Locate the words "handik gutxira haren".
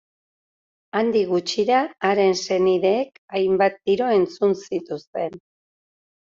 0.99-2.33